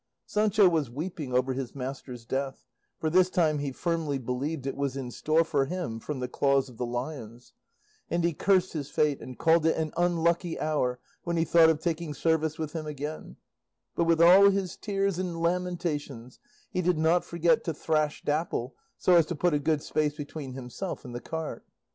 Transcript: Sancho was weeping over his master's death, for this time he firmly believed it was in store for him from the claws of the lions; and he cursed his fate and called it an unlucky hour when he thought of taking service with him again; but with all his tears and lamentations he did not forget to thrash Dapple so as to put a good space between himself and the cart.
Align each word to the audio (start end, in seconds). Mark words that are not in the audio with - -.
Sancho 0.25 0.67
was 0.67 0.89
weeping 0.89 1.31
over 1.31 1.53
his 1.53 1.75
master's 1.75 2.25
death, 2.25 2.63
for 2.97 3.07
this 3.07 3.29
time 3.29 3.59
he 3.59 3.71
firmly 3.71 4.17
believed 4.17 4.65
it 4.65 4.75
was 4.75 4.97
in 4.97 5.11
store 5.11 5.43
for 5.43 5.65
him 5.65 5.99
from 5.99 6.19
the 6.19 6.27
claws 6.27 6.69
of 6.69 6.77
the 6.77 6.87
lions; 6.87 7.53
and 8.09 8.23
he 8.23 8.33
cursed 8.33 8.73
his 8.73 8.89
fate 8.89 9.21
and 9.21 9.37
called 9.37 9.63
it 9.63 9.77
an 9.77 9.93
unlucky 9.95 10.59
hour 10.59 10.99
when 11.23 11.37
he 11.37 11.45
thought 11.45 11.69
of 11.69 11.79
taking 11.79 12.15
service 12.15 12.57
with 12.57 12.73
him 12.73 12.87
again; 12.87 13.35
but 13.93 14.05
with 14.05 14.19
all 14.19 14.49
his 14.49 14.75
tears 14.75 15.19
and 15.19 15.39
lamentations 15.39 16.39
he 16.71 16.81
did 16.81 16.97
not 16.97 17.23
forget 17.23 17.63
to 17.63 17.71
thrash 17.71 18.23
Dapple 18.23 18.73
so 18.97 19.13
as 19.17 19.27
to 19.27 19.35
put 19.35 19.53
a 19.53 19.59
good 19.59 19.83
space 19.83 20.15
between 20.15 20.53
himself 20.53 21.05
and 21.05 21.13
the 21.13 21.21
cart. 21.21 21.63